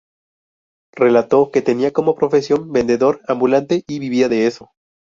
[0.95, 4.71] Relató que tenía como profesión vendedor ambulante y vivía de eso.